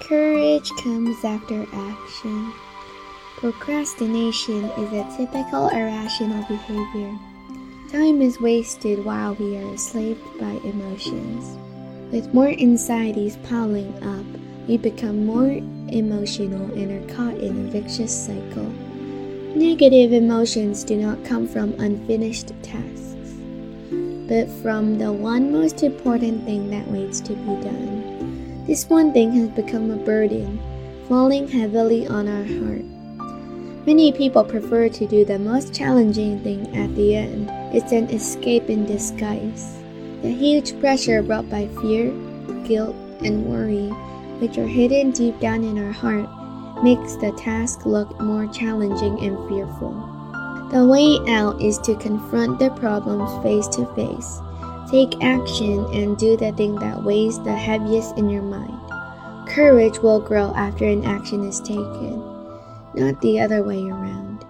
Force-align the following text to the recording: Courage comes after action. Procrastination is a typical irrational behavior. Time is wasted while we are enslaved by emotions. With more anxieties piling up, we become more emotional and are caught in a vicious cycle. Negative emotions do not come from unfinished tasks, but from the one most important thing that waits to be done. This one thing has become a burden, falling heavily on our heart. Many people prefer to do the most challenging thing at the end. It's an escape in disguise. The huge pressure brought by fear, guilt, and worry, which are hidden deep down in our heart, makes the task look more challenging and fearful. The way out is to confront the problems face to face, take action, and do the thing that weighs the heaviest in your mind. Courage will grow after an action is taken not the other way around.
Courage 0.00 0.70
comes 0.82 1.24
after 1.24 1.66
action. 1.72 2.52
Procrastination 3.36 4.64
is 4.64 4.92
a 4.92 5.16
typical 5.16 5.68
irrational 5.68 6.42
behavior. 6.48 7.16
Time 7.92 8.20
is 8.22 8.40
wasted 8.40 9.04
while 9.04 9.34
we 9.34 9.56
are 9.56 9.62
enslaved 9.62 10.22
by 10.40 10.58
emotions. 10.64 11.56
With 12.12 12.34
more 12.34 12.48
anxieties 12.48 13.36
piling 13.44 13.92
up, 14.02 14.24
we 14.66 14.78
become 14.78 15.26
more 15.26 15.50
emotional 15.92 16.72
and 16.72 16.90
are 16.90 17.14
caught 17.14 17.36
in 17.36 17.68
a 17.68 17.70
vicious 17.70 18.26
cycle. 18.26 18.72
Negative 19.54 20.12
emotions 20.12 20.82
do 20.82 20.96
not 20.96 21.24
come 21.24 21.46
from 21.46 21.74
unfinished 21.78 22.52
tasks, 22.62 23.34
but 24.26 24.48
from 24.62 24.98
the 24.98 25.12
one 25.12 25.52
most 25.52 25.82
important 25.82 26.44
thing 26.44 26.70
that 26.70 26.88
waits 26.88 27.20
to 27.20 27.34
be 27.34 27.54
done. 27.62 27.99
This 28.70 28.88
one 28.88 29.12
thing 29.12 29.32
has 29.32 29.48
become 29.48 29.90
a 29.90 29.96
burden, 29.96 30.60
falling 31.08 31.48
heavily 31.48 32.06
on 32.06 32.28
our 32.28 32.44
heart. 32.44 32.84
Many 33.84 34.12
people 34.12 34.44
prefer 34.44 34.88
to 34.88 35.06
do 35.08 35.24
the 35.24 35.40
most 35.40 35.74
challenging 35.74 36.38
thing 36.44 36.72
at 36.76 36.94
the 36.94 37.16
end. 37.16 37.50
It's 37.74 37.90
an 37.90 38.08
escape 38.10 38.70
in 38.70 38.86
disguise. 38.86 39.76
The 40.22 40.30
huge 40.30 40.78
pressure 40.78 41.20
brought 41.20 41.50
by 41.50 41.66
fear, 41.82 42.12
guilt, 42.62 42.94
and 43.24 43.44
worry, 43.46 43.88
which 44.38 44.56
are 44.56 44.68
hidden 44.68 45.10
deep 45.10 45.40
down 45.40 45.64
in 45.64 45.76
our 45.76 45.90
heart, 45.90 46.30
makes 46.84 47.16
the 47.16 47.32
task 47.32 47.84
look 47.86 48.20
more 48.20 48.46
challenging 48.52 49.18
and 49.18 49.36
fearful. 49.48 49.98
The 50.70 50.86
way 50.86 51.18
out 51.34 51.60
is 51.60 51.76
to 51.78 51.96
confront 51.96 52.60
the 52.60 52.70
problems 52.70 53.32
face 53.42 53.66
to 53.74 53.92
face, 53.96 54.38
take 54.90 55.22
action, 55.22 55.84
and 55.92 56.16
do 56.18 56.36
the 56.36 56.52
thing 56.52 56.74
that 56.76 57.02
weighs 57.02 57.38
the 57.40 57.54
heaviest 57.54 58.16
in 58.18 58.28
your 58.28 58.42
mind. 58.42 58.78
Courage 59.48 59.98
will 59.98 60.20
grow 60.20 60.52
after 60.54 60.84
an 60.84 61.04
action 61.04 61.44
is 61.44 61.60
taken 61.60 62.30
not 62.94 63.20
the 63.20 63.40
other 63.40 63.62
way 63.62 63.88
around. 63.88 64.44